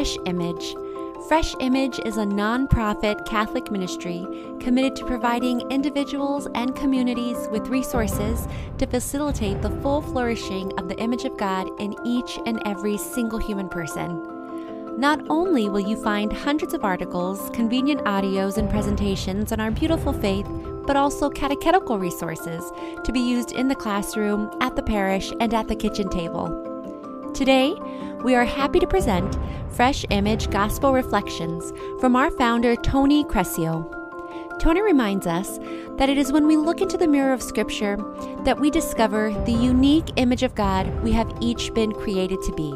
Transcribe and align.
Fresh 0.00 0.16
Image. 0.24 0.74
Fresh 1.28 1.54
Image 1.60 2.00
is 2.06 2.16
a 2.16 2.24
nonprofit 2.24 3.26
Catholic 3.26 3.70
ministry 3.70 4.26
committed 4.58 4.96
to 4.96 5.04
providing 5.04 5.60
individuals 5.70 6.48
and 6.54 6.74
communities 6.74 7.36
with 7.50 7.68
resources 7.68 8.48
to 8.78 8.86
facilitate 8.86 9.60
the 9.60 9.68
full 9.82 10.00
flourishing 10.00 10.72
of 10.78 10.88
the 10.88 10.98
image 11.00 11.24
of 11.24 11.36
God 11.36 11.68
in 11.78 11.94
each 12.02 12.38
and 12.46 12.62
every 12.64 12.96
single 12.96 13.38
human 13.38 13.68
person. 13.68 14.98
Not 14.98 15.20
only 15.28 15.68
will 15.68 15.80
you 15.80 16.02
find 16.02 16.32
hundreds 16.32 16.72
of 16.72 16.82
articles, 16.82 17.50
convenient 17.50 18.00
audios, 18.06 18.56
and 18.56 18.70
presentations 18.70 19.52
on 19.52 19.60
our 19.60 19.70
beautiful 19.70 20.14
faith, 20.14 20.46
but 20.86 20.96
also 20.96 21.28
catechetical 21.28 21.98
resources 21.98 22.64
to 23.04 23.12
be 23.12 23.20
used 23.20 23.52
in 23.52 23.68
the 23.68 23.74
classroom, 23.74 24.50
at 24.62 24.76
the 24.76 24.82
parish, 24.82 25.30
and 25.40 25.52
at 25.52 25.68
the 25.68 25.76
kitchen 25.76 26.08
table. 26.08 26.69
Today, 27.34 27.74
we 28.24 28.34
are 28.34 28.44
happy 28.44 28.80
to 28.80 28.86
present 28.86 29.38
Fresh 29.70 30.04
Image 30.10 30.50
Gospel 30.50 30.92
Reflections 30.92 31.72
from 32.00 32.16
our 32.16 32.30
founder, 32.30 32.74
Tony 32.76 33.24
Crescio. 33.24 33.88
Tony 34.58 34.82
reminds 34.82 35.26
us 35.26 35.58
that 35.96 36.10
it 36.10 36.18
is 36.18 36.32
when 36.32 36.46
we 36.46 36.56
look 36.56 36.80
into 36.80 36.98
the 36.98 37.06
mirror 37.06 37.32
of 37.32 37.42
Scripture 37.42 37.96
that 38.44 38.58
we 38.58 38.68
discover 38.68 39.32
the 39.46 39.52
unique 39.52 40.10
image 40.16 40.42
of 40.42 40.54
God 40.54 40.86
we 41.02 41.12
have 41.12 41.32
each 41.40 41.72
been 41.72 41.92
created 41.92 42.42
to 42.42 42.52
be. 42.52 42.72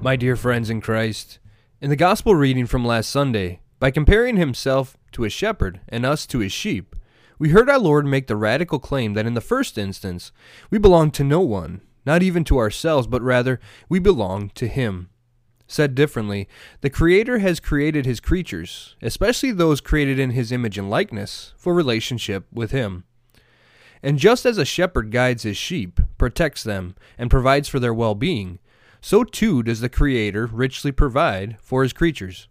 My 0.00 0.16
dear 0.16 0.36
friends 0.36 0.70
in 0.70 0.80
Christ, 0.80 1.40
in 1.80 1.90
the 1.90 1.96
Gospel 1.96 2.34
reading 2.34 2.66
from 2.66 2.84
last 2.84 3.10
Sunday, 3.10 3.60
by 3.80 3.90
comparing 3.90 4.36
himself 4.36 4.96
to 5.12 5.24
a 5.24 5.30
shepherd 5.30 5.80
and 5.88 6.04
us 6.04 6.26
to 6.26 6.38
his 6.38 6.52
sheep, 6.52 6.94
we 7.38 7.50
heard 7.50 7.70
our 7.70 7.78
Lord 7.78 8.04
make 8.04 8.26
the 8.26 8.36
radical 8.36 8.78
claim 8.78 9.14
that 9.14 9.26
in 9.26 9.34
the 9.34 9.40
first 9.40 9.78
instance, 9.78 10.32
we 10.70 10.78
belong 10.78 11.12
to 11.12 11.24
no 11.24 11.40
one, 11.40 11.82
not 12.04 12.22
even 12.22 12.42
to 12.44 12.58
ourselves, 12.58 13.06
but 13.06 13.22
rather 13.22 13.60
we 13.88 13.98
belong 13.98 14.50
to 14.56 14.66
Him. 14.66 15.10
Said 15.68 15.94
differently, 15.94 16.48
the 16.80 16.90
Creator 16.90 17.38
has 17.38 17.60
created 17.60 18.06
His 18.06 18.18
creatures, 18.18 18.96
especially 19.02 19.52
those 19.52 19.80
created 19.80 20.18
in 20.18 20.30
His 20.30 20.50
image 20.50 20.78
and 20.78 20.90
likeness, 20.90 21.52
for 21.56 21.74
relationship 21.74 22.46
with 22.52 22.70
Him. 22.72 23.04
And 24.02 24.18
just 24.18 24.46
as 24.46 24.58
a 24.58 24.64
shepherd 24.64 25.10
guides 25.10 25.42
his 25.42 25.56
sheep, 25.56 26.00
protects 26.18 26.62
them, 26.62 26.94
and 27.18 27.30
provides 27.30 27.68
for 27.68 27.78
their 27.78 27.94
well 27.94 28.14
being, 28.14 28.58
so 29.00 29.22
too 29.22 29.62
does 29.62 29.80
the 29.80 29.88
Creator 29.88 30.46
richly 30.46 30.92
provide 30.92 31.56
for 31.60 31.82
His 31.82 31.92
creatures. 31.92 32.48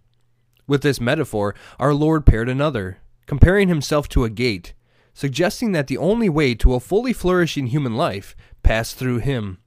With 0.67 0.81
this 0.81 0.99
metaphor, 0.99 1.55
our 1.79 1.93
Lord 1.93 2.25
paired 2.25 2.49
another, 2.49 2.97
comparing 3.25 3.69
himself 3.69 4.09
to 4.09 4.25
a 4.25 4.29
gate, 4.29 4.73
suggesting 5.13 5.71
that 5.71 5.87
the 5.87 5.97
only 5.97 6.29
way 6.29 6.53
to 6.55 6.73
a 6.73 6.79
fully 6.79 7.13
flourishing 7.13 7.67
human 7.67 7.95
life 7.95 8.35
passed 8.63 8.97
through 8.97 9.19
him. 9.19 9.59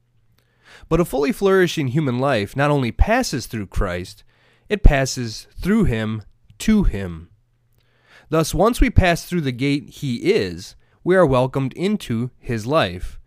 But 0.88 1.00
a 1.00 1.04
fully 1.04 1.32
flourishing 1.32 1.88
human 1.88 2.18
life 2.18 2.54
not 2.54 2.70
only 2.70 2.92
passes 2.92 3.46
through 3.46 3.66
Christ, 3.68 4.24
it 4.68 4.82
passes 4.82 5.48
through 5.60 5.84
him 5.84 6.22
to 6.58 6.84
him. 6.84 7.30
Thus, 8.28 8.54
once 8.54 8.80
we 8.80 8.90
pass 8.90 9.24
through 9.24 9.40
the 9.40 9.52
gate 9.52 9.88
he 9.90 10.32
is, 10.32 10.76
we 11.02 11.16
are 11.16 11.26
welcomed 11.26 11.72
into 11.72 12.30
his 12.38 12.66
life. 12.66 13.18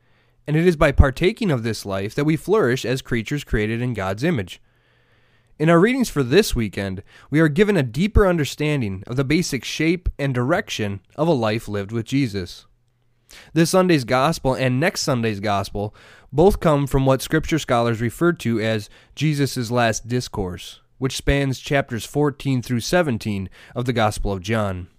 And 0.47 0.55
it 0.55 0.67
is 0.67 0.75
by 0.75 0.91
partaking 0.91 1.51
of 1.51 1.63
this 1.63 1.85
life 1.85 2.13
that 2.15 2.25
we 2.25 2.37
flourish 2.37 2.85
as 2.85 3.01
creatures 3.01 3.43
created 3.43 3.81
in 3.81 3.93
God's 3.93 4.23
image. 4.23 4.61
In 5.63 5.69
our 5.69 5.79
readings 5.79 6.09
for 6.09 6.23
this 6.23 6.53
weekend, 6.53 7.03
we 7.29 7.39
are 7.39 7.47
given 7.47 7.77
a 7.77 7.83
deeper 7.83 8.27
understanding 8.27 9.01
of 9.07 9.15
the 9.15 9.23
basic 9.23 9.63
shape 9.63 10.09
and 10.19 10.35
direction 10.35 10.99
of 11.15 11.29
a 11.29 11.31
life 11.31 11.69
lived 11.69 11.93
with 11.93 12.05
Jesus. 12.05 12.65
This 13.53 13.69
Sunday's 13.69 14.03
Gospel 14.03 14.55
and 14.55 14.77
next 14.77 15.03
Sunday's 15.03 15.39
Gospel 15.39 15.95
both 16.33 16.59
come 16.59 16.85
from 16.85 17.05
what 17.05 17.21
Scripture 17.21 17.59
scholars 17.59 18.01
refer 18.01 18.33
to 18.33 18.59
as 18.59 18.89
Jesus' 19.15 19.71
last 19.71 20.05
discourse, 20.05 20.81
which 20.97 21.15
spans 21.15 21.59
chapters 21.59 22.03
14 22.03 22.61
through 22.61 22.81
17 22.81 23.49
of 23.73 23.85
the 23.85 23.93
Gospel 23.93 24.33
of 24.33 24.41
John. 24.41 24.89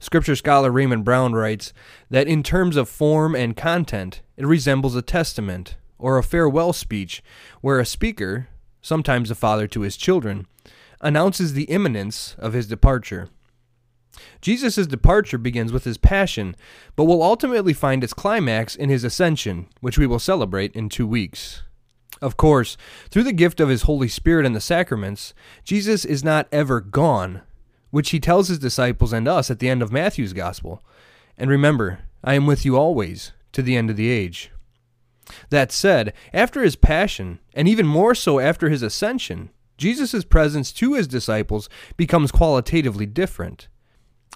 Scripture 0.00 0.34
scholar 0.34 0.72
Raymond 0.72 1.04
Brown 1.04 1.32
writes 1.32 1.72
that 2.10 2.26
in 2.26 2.42
terms 2.42 2.76
of 2.76 2.88
form 2.88 3.36
and 3.36 3.56
content, 3.56 4.22
it 4.36 4.46
resembles 4.46 4.96
a 4.96 5.00
testament 5.00 5.76
or 5.96 6.18
a 6.18 6.24
farewell 6.24 6.72
speech 6.72 7.22
where 7.60 7.78
a 7.78 7.86
speaker, 7.86 8.48
sometimes 8.86 9.32
a 9.32 9.34
father 9.34 9.66
to 9.66 9.80
his 9.80 9.96
children, 9.96 10.46
announces 11.00 11.52
the 11.52 11.64
imminence 11.64 12.36
of 12.38 12.52
his 12.52 12.68
departure. 12.68 13.28
Jesus' 14.40 14.86
departure 14.86 15.38
begins 15.38 15.72
with 15.72 15.82
his 15.82 15.98
passion, 15.98 16.54
but 16.94 17.04
will 17.04 17.20
ultimately 17.20 17.72
find 17.72 18.04
its 18.04 18.14
climax 18.14 18.76
in 18.76 18.88
his 18.88 19.02
ascension, 19.02 19.66
which 19.80 19.98
we 19.98 20.06
will 20.06 20.20
celebrate 20.20 20.72
in 20.76 20.88
two 20.88 21.06
weeks. 21.06 21.64
Of 22.22 22.36
course, 22.36 22.76
through 23.10 23.24
the 23.24 23.32
gift 23.32 23.58
of 23.58 23.68
his 23.68 23.82
Holy 23.82 24.08
Spirit 24.08 24.46
and 24.46 24.54
the 24.54 24.60
sacraments, 24.60 25.34
Jesus 25.64 26.04
is 26.04 26.22
not 26.22 26.46
ever 26.52 26.80
gone, 26.80 27.42
which 27.90 28.10
he 28.10 28.20
tells 28.20 28.46
his 28.46 28.60
disciples 28.60 29.12
and 29.12 29.26
us 29.26 29.50
at 29.50 29.58
the 29.58 29.68
end 29.68 29.82
of 29.82 29.90
Matthew's 29.90 30.32
Gospel. 30.32 30.82
And 31.36 31.50
remember, 31.50 32.04
I 32.22 32.34
am 32.34 32.46
with 32.46 32.64
you 32.64 32.76
always, 32.76 33.32
to 33.50 33.62
the 33.62 33.76
end 33.76 33.90
of 33.90 33.96
the 33.96 34.10
age. 34.10 34.52
That 35.50 35.72
said, 35.72 36.12
after 36.32 36.62
his 36.62 36.76
passion, 36.76 37.40
and 37.54 37.68
even 37.68 37.86
more 37.86 38.14
so 38.14 38.38
after 38.38 38.68
his 38.68 38.82
ascension, 38.82 39.50
Jesus' 39.76 40.24
presence 40.24 40.72
to 40.72 40.94
his 40.94 41.06
disciples 41.06 41.68
becomes 41.96 42.32
qualitatively 42.32 43.06
different. 43.06 43.68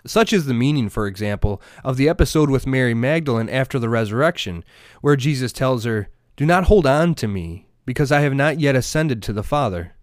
Such 0.07 0.33
is 0.33 0.47
the 0.47 0.55
meaning, 0.55 0.89
for 0.89 1.07
example, 1.07 1.61
of 1.85 1.97
the 1.97 2.09
episode 2.09 2.51
with 2.51 2.67
Mary 2.67 2.95
Magdalene 2.95 3.49
after 3.49 3.79
the 3.79 3.89
resurrection, 3.89 4.65
where 5.01 5.17
Jesus 5.17 5.53
tells 5.53 5.85
her, 5.85 6.09
Do 6.37 6.47
not 6.47 6.65
hold 6.65 6.87
on 6.87 7.15
to 7.17 7.29
me, 7.29 7.69
because 7.85 8.11
I 8.11 8.21
have 8.21 8.35
not 8.35 8.61
yet 8.61 8.77
ascended 8.77 9.23
to 9.23 9.33
the 9.33 9.43
Father. 9.43 9.95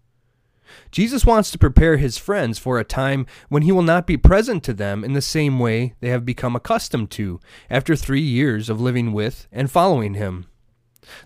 Jesus 0.91 1.25
wants 1.25 1.49
to 1.51 1.57
prepare 1.57 1.97
his 1.97 2.17
friends 2.17 2.59
for 2.59 2.77
a 2.77 2.83
time 2.83 3.25
when 3.49 3.63
he 3.63 3.71
will 3.71 3.83
not 3.83 4.05
be 4.05 4.17
present 4.17 4.63
to 4.63 4.73
them 4.73 5.03
in 5.03 5.13
the 5.13 5.21
same 5.21 5.59
way 5.59 5.93
they 5.99 6.09
have 6.09 6.25
become 6.25 6.55
accustomed 6.55 7.09
to 7.11 7.39
after 7.69 7.95
three 7.95 8.21
years 8.21 8.69
of 8.69 8.81
living 8.81 9.13
with 9.13 9.47
and 9.51 9.71
following 9.71 10.15
him. 10.15 10.45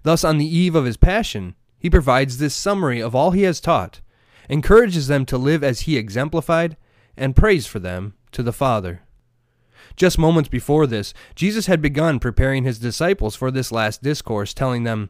Thus, 0.04 0.24
on 0.24 0.38
the 0.38 0.46
eve 0.46 0.76
of 0.76 0.86
his 0.86 0.98
passion, 0.98 1.56
he 1.78 1.90
provides 1.90 2.38
this 2.38 2.56
summary 2.56 3.02
of 3.02 3.16
all 3.16 3.32
he 3.32 3.44
has 3.44 3.60
taught, 3.60 4.02
encourages 4.50 5.08
them 5.08 5.26
to 5.26 5.38
live 5.38 5.64
as 5.64 5.82
he 5.82 5.98
exemplified, 5.98 6.78
and 7.18 7.36
prays 7.36 7.66
for 7.66 7.80
them 7.80 8.14
to 8.32 8.44
the 8.44 8.54
Father. 8.54 9.02
Just 9.96 10.18
moments 10.18 10.50
before 10.50 10.88
this, 10.88 11.14
Jesus 11.36 11.68
had 11.68 11.82
begun 11.82 12.20
preparing 12.20 12.64
his 12.64 12.80
disciples 12.80 13.36
for 13.36 13.52
this 13.52 13.72
last 13.72 14.02
discourse, 14.02 14.54
telling 14.54 14.84
them, 14.84 15.10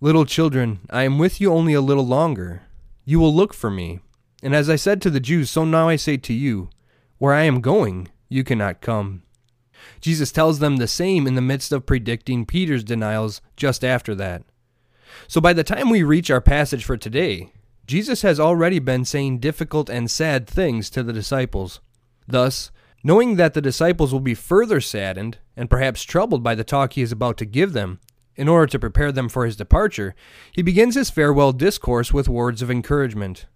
Little 0.00 0.24
children, 0.24 0.80
I 0.90 1.02
am 1.02 1.18
with 1.18 1.40
you 1.40 1.52
only 1.52 1.74
a 1.74 1.80
little 1.80 2.06
longer. 2.06 2.62
You 3.04 3.20
will 3.20 3.34
look 3.34 3.54
for 3.54 3.70
me. 3.70 4.00
And 4.42 4.54
as 4.54 4.70
I 4.70 4.76
said 4.76 5.02
to 5.02 5.10
the 5.10 5.20
Jews, 5.20 5.50
so 5.50 5.64
now 5.64 5.88
I 5.88 5.96
say 5.96 6.16
to 6.16 6.32
you, 6.32 6.70
Where 7.18 7.34
I 7.34 7.44
am 7.44 7.60
going, 7.60 8.08
you 8.28 8.44
cannot 8.44 8.80
come. 8.80 9.22
Jesus 10.00 10.32
tells 10.32 10.58
them 10.58 10.76
the 10.76 10.88
same 10.88 11.26
in 11.26 11.34
the 11.34 11.40
midst 11.40 11.72
of 11.72 11.86
predicting 11.86 12.46
Peter's 12.46 12.84
denials 12.84 13.40
just 13.56 13.84
after 13.84 14.14
that. 14.14 14.42
So 15.28 15.40
by 15.40 15.52
the 15.52 15.64
time 15.64 15.90
we 15.90 16.02
reach 16.02 16.30
our 16.30 16.40
passage 16.40 16.84
for 16.84 16.96
today, 16.96 17.52
Jesus 17.86 18.22
has 18.22 18.38
already 18.38 18.78
been 18.78 19.04
saying 19.04 19.40
difficult 19.40 19.90
and 19.90 20.10
sad 20.10 20.46
things 20.46 20.90
to 20.90 21.02
the 21.02 21.12
disciples. 21.12 21.80
Thus, 22.28 22.70
knowing 23.02 23.36
that 23.36 23.54
the 23.54 23.60
disciples 23.60 24.12
will 24.12 24.20
be 24.20 24.34
further 24.34 24.80
saddened 24.80 25.38
and 25.56 25.68
perhaps 25.68 26.02
troubled 26.02 26.42
by 26.42 26.54
the 26.54 26.64
talk 26.64 26.92
he 26.92 27.02
is 27.02 27.12
about 27.12 27.36
to 27.38 27.44
give 27.44 27.72
them, 27.72 27.98
in 28.36 28.48
order 28.48 28.66
to 28.68 28.78
prepare 28.78 29.12
them 29.12 29.28
for 29.28 29.44
his 29.44 29.56
departure, 29.56 30.14
he 30.52 30.62
begins 30.62 30.94
his 30.94 31.10
farewell 31.10 31.52
discourse 31.52 32.12
with 32.12 32.28
words 32.28 32.62
of 32.62 32.70
encouragement. 32.70 33.46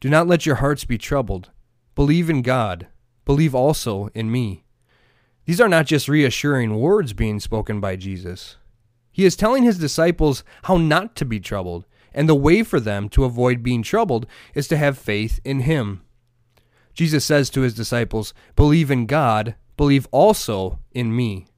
Do 0.00 0.08
not 0.08 0.26
let 0.26 0.44
your 0.44 0.56
hearts 0.56 0.84
be 0.84 0.98
troubled. 0.98 1.50
Believe 1.94 2.28
in 2.28 2.42
God. 2.42 2.88
Believe 3.24 3.54
also 3.54 4.10
in 4.14 4.30
me. 4.30 4.64
These 5.50 5.60
are 5.60 5.68
not 5.68 5.86
just 5.86 6.06
reassuring 6.08 6.76
words 6.76 7.12
being 7.12 7.40
spoken 7.40 7.80
by 7.80 7.96
Jesus. 7.96 8.54
He 9.10 9.24
is 9.24 9.34
telling 9.34 9.64
his 9.64 9.80
disciples 9.80 10.44
how 10.62 10.76
not 10.76 11.16
to 11.16 11.24
be 11.24 11.40
troubled, 11.40 11.86
and 12.14 12.28
the 12.28 12.36
way 12.36 12.62
for 12.62 12.78
them 12.78 13.08
to 13.08 13.24
avoid 13.24 13.60
being 13.60 13.82
troubled 13.82 14.28
is 14.54 14.68
to 14.68 14.76
have 14.76 14.96
faith 14.96 15.40
in 15.44 15.62
him. 15.62 16.02
Jesus 16.94 17.24
says 17.24 17.50
to 17.50 17.62
his 17.62 17.74
disciples, 17.74 18.32
Believe 18.54 18.92
in 18.92 19.06
God, 19.06 19.56
believe 19.76 20.06
also 20.12 20.78
in 20.92 21.16
me. 21.16 21.48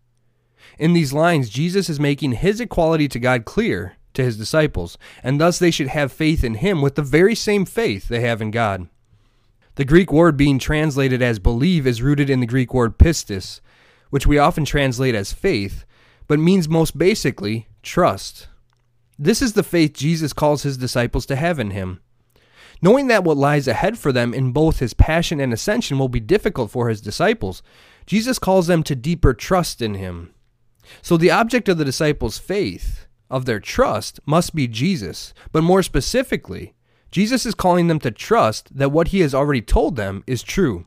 In 0.78 0.94
these 0.94 1.12
lines, 1.12 1.50
Jesus 1.50 1.90
is 1.90 2.00
making 2.00 2.32
his 2.32 2.62
equality 2.62 3.08
to 3.08 3.18
God 3.18 3.44
clear 3.44 3.98
to 4.14 4.24
his 4.24 4.38
disciples, 4.38 4.96
and 5.22 5.38
thus 5.38 5.58
they 5.58 5.70
should 5.70 5.88
have 5.88 6.10
faith 6.10 6.42
in 6.42 6.54
him 6.54 6.80
with 6.80 6.94
the 6.94 7.02
very 7.02 7.34
same 7.34 7.66
faith 7.66 8.08
they 8.08 8.20
have 8.20 8.40
in 8.40 8.52
God. 8.52 8.88
The 9.74 9.84
Greek 9.84 10.10
word 10.10 10.38
being 10.38 10.58
translated 10.58 11.20
as 11.20 11.38
believe 11.38 11.86
is 11.86 12.00
rooted 12.00 12.30
in 12.30 12.40
the 12.40 12.46
Greek 12.46 12.72
word 12.72 12.98
pistis, 12.98 13.60
which 14.12 14.26
we 14.26 14.36
often 14.36 14.66
translate 14.66 15.14
as 15.14 15.32
faith, 15.32 15.86
but 16.28 16.38
means 16.38 16.68
most 16.68 16.98
basically 16.98 17.66
trust. 17.82 18.46
This 19.18 19.40
is 19.40 19.54
the 19.54 19.62
faith 19.62 19.94
Jesus 19.94 20.34
calls 20.34 20.64
his 20.64 20.76
disciples 20.76 21.24
to 21.24 21.34
have 21.34 21.58
in 21.58 21.70
him. 21.70 22.02
Knowing 22.82 23.06
that 23.06 23.24
what 23.24 23.38
lies 23.38 23.66
ahead 23.66 23.96
for 23.96 24.12
them 24.12 24.34
in 24.34 24.52
both 24.52 24.80
his 24.80 24.92
passion 24.92 25.40
and 25.40 25.50
ascension 25.50 25.98
will 25.98 26.10
be 26.10 26.20
difficult 26.20 26.70
for 26.70 26.90
his 26.90 27.00
disciples, 27.00 27.62
Jesus 28.04 28.38
calls 28.38 28.66
them 28.66 28.82
to 28.82 28.94
deeper 28.94 29.32
trust 29.32 29.80
in 29.80 29.94
him. 29.94 30.34
So 31.00 31.16
the 31.16 31.30
object 31.30 31.70
of 31.70 31.78
the 31.78 31.84
disciples' 31.84 32.36
faith, 32.36 33.06
of 33.30 33.46
their 33.46 33.60
trust, 33.60 34.20
must 34.26 34.54
be 34.54 34.68
Jesus. 34.68 35.32
But 35.52 35.62
more 35.62 35.82
specifically, 35.82 36.74
Jesus 37.10 37.46
is 37.46 37.54
calling 37.54 37.86
them 37.86 37.98
to 38.00 38.10
trust 38.10 38.76
that 38.76 38.92
what 38.92 39.08
he 39.08 39.20
has 39.20 39.34
already 39.34 39.62
told 39.62 39.96
them 39.96 40.22
is 40.26 40.42
true. 40.42 40.84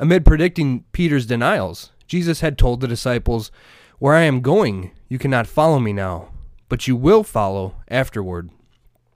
Amid 0.00 0.24
predicting 0.24 0.84
Peter's 0.92 1.26
denials, 1.26 1.90
Jesus 2.06 2.40
had 2.40 2.58
told 2.58 2.80
the 2.80 2.88
disciples, 2.88 3.50
Where 3.98 4.14
I 4.14 4.22
am 4.22 4.40
going, 4.40 4.92
you 5.08 5.18
cannot 5.18 5.46
follow 5.46 5.78
me 5.78 5.92
now, 5.92 6.28
but 6.68 6.86
you 6.86 6.96
will 6.96 7.22
follow 7.24 7.76
afterward. 7.88 8.50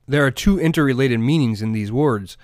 There 0.06 0.24
are 0.24 0.30
two 0.30 0.58
interrelated 0.58 1.20
meanings 1.20 1.60
in 1.60 1.72
these 1.72 1.92
words, 1.92 2.38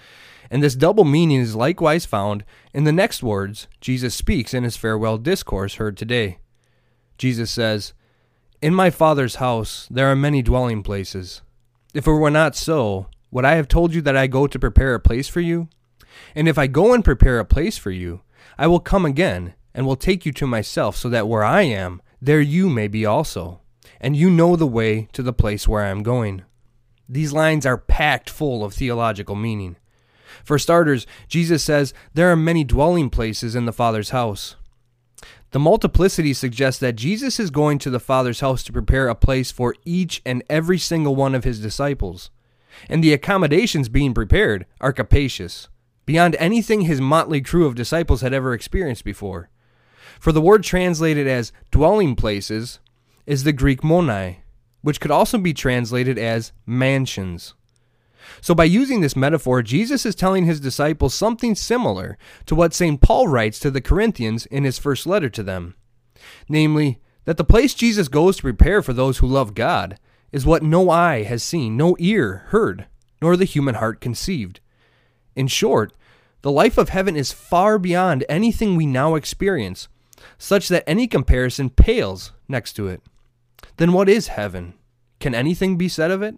and 0.50 0.62
this 0.62 0.74
double 0.74 1.04
meaning 1.04 1.40
is 1.40 1.56
likewise 1.56 2.04
found 2.04 2.44
in 2.72 2.84
the 2.84 2.92
next 2.92 3.22
words 3.22 3.66
Jesus 3.80 4.14
speaks 4.14 4.52
in 4.52 4.64
his 4.64 4.76
farewell 4.76 5.16
discourse 5.16 5.76
heard 5.76 5.96
today. 5.96 6.38
Jesus 7.16 7.50
says, 7.50 7.94
In 8.60 8.74
my 8.74 8.90
Father's 8.90 9.36
house 9.36 9.88
there 9.90 10.08
are 10.08 10.16
many 10.16 10.42
dwelling 10.42 10.82
places. 10.82 11.40
If 11.94 12.06
it 12.06 12.12
were 12.12 12.30
not 12.30 12.54
so, 12.54 13.06
would 13.30 13.44
I 13.44 13.54
have 13.54 13.68
told 13.68 13.94
you 13.94 14.02
that 14.02 14.16
I 14.16 14.26
go 14.26 14.46
to 14.46 14.58
prepare 14.58 14.94
a 14.94 15.00
place 15.00 15.28
for 15.28 15.40
you? 15.40 15.68
And 16.34 16.48
if 16.48 16.58
I 16.58 16.66
go 16.66 16.92
and 16.92 17.04
prepare 17.04 17.38
a 17.38 17.44
place 17.44 17.78
for 17.78 17.90
you, 17.90 18.20
I 18.58 18.66
will 18.66 18.80
come 18.80 19.06
again 19.06 19.54
and 19.74 19.86
will 19.86 19.96
take 19.96 20.24
you 20.24 20.32
to 20.32 20.46
myself, 20.46 20.96
so 20.96 21.08
that 21.08 21.28
where 21.28 21.44
I 21.44 21.62
am, 21.62 22.00
there 22.22 22.40
you 22.40 22.70
may 22.70 22.88
be 22.88 23.04
also. 23.04 23.60
And 24.00 24.16
you 24.16 24.30
know 24.30 24.56
the 24.56 24.66
way 24.66 25.08
to 25.12 25.22
the 25.22 25.32
place 25.32 25.66
where 25.66 25.82
I 25.82 25.88
am 25.88 26.02
going. 26.02 26.44
These 27.08 27.32
lines 27.32 27.66
are 27.66 27.78
packed 27.78 28.30
full 28.30 28.64
of 28.64 28.74
theological 28.74 29.34
meaning. 29.34 29.76
For 30.42 30.58
starters, 30.58 31.06
Jesus 31.28 31.62
says 31.62 31.94
there 32.12 32.30
are 32.30 32.36
many 32.36 32.64
dwelling 32.64 33.10
places 33.10 33.54
in 33.54 33.66
the 33.66 33.72
Father's 33.72 34.10
house. 34.10 34.56
The 35.50 35.60
multiplicity 35.60 36.32
suggests 36.32 36.80
that 36.80 36.96
Jesus 36.96 37.38
is 37.38 37.50
going 37.50 37.78
to 37.78 37.90
the 37.90 38.00
Father's 38.00 38.40
house 38.40 38.62
to 38.64 38.72
prepare 38.72 39.08
a 39.08 39.14
place 39.14 39.52
for 39.52 39.74
each 39.84 40.20
and 40.26 40.42
every 40.50 40.78
single 40.78 41.14
one 41.14 41.34
of 41.34 41.44
his 41.44 41.60
disciples. 41.60 42.30
And 42.88 43.04
the 43.04 43.12
accommodations 43.12 43.88
being 43.88 44.14
prepared 44.14 44.66
are 44.80 44.92
capacious, 44.92 45.68
beyond 46.06 46.34
anything 46.40 46.82
his 46.82 47.00
motley 47.00 47.40
crew 47.40 47.66
of 47.66 47.76
disciples 47.76 48.20
had 48.20 48.34
ever 48.34 48.52
experienced 48.52 49.04
before. 49.04 49.48
For 50.20 50.32
the 50.32 50.40
word 50.40 50.62
translated 50.62 51.26
as 51.26 51.52
dwelling 51.70 52.16
places 52.16 52.80
is 53.26 53.44
the 53.44 53.52
Greek 53.52 53.82
monai, 53.82 54.38
which 54.82 55.00
could 55.00 55.10
also 55.10 55.38
be 55.38 55.54
translated 55.54 56.18
as 56.18 56.52
mansions. 56.66 57.54
So, 58.40 58.54
by 58.54 58.64
using 58.64 59.02
this 59.02 59.16
metaphor, 59.16 59.62
Jesus 59.62 60.06
is 60.06 60.14
telling 60.14 60.46
his 60.46 60.60
disciples 60.60 61.14
something 61.14 61.54
similar 61.54 62.16
to 62.46 62.54
what 62.54 62.72
St. 62.72 63.00
Paul 63.00 63.28
writes 63.28 63.58
to 63.60 63.70
the 63.70 63.82
Corinthians 63.82 64.46
in 64.46 64.64
his 64.64 64.78
first 64.78 65.06
letter 65.06 65.28
to 65.28 65.42
them 65.42 65.74
namely, 66.48 67.00
that 67.24 67.36
the 67.36 67.44
place 67.44 67.74
Jesus 67.74 68.08
goes 68.08 68.36
to 68.36 68.42
prepare 68.42 68.82
for 68.82 68.92
those 68.92 69.18
who 69.18 69.26
love 69.26 69.54
God 69.54 69.98
is 70.32 70.44
what 70.44 70.62
no 70.62 70.90
eye 70.90 71.22
has 71.22 71.42
seen, 71.42 71.76
no 71.76 71.96
ear 71.98 72.44
heard, 72.48 72.86
nor 73.22 73.36
the 73.36 73.44
human 73.44 73.76
heart 73.76 74.00
conceived. 74.00 74.60
In 75.36 75.46
short, 75.46 75.92
the 76.42 76.50
life 76.50 76.76
of 76.76 76.90
heaven 76.90 77.16
is 77.16 77.32
far 77.32 77.78
beyond 77.78 78.24
anything 78.28 78.76
we 78.76 78.86
now 78.86 79.14
experience, 79.14 79.88
such 80.44 80.68
that 80.68 80.84
any 80.86 81.06
comparison 81.06 81.70
pales 81.70 82.32
next 82.48 82.74
to 82.74 82.86
it. 82.86 83.02
Then 83.78 83.94
what 83.94 84.10
is 84.10 84.28
heaven? 84.28 84.74
Can 85.18 85.34
anything 85.34 85.78
be 85.78 85.88
said 85.88 86.10
of 86.10 86.22
it? 86.22 86.36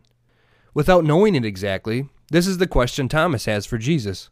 Without 0.74 1.04
knowing 1.04 1.34
it 1.34 1.44
exactly, 1.44 2.08
this 2.30 2.46
is 2.46 2.58
the 2.58 2.68
question 2.68 3.08
Thomas 3.08 3.46
has 3.46 3.66
for 3.66 3.78
Jesus 3.78 4.30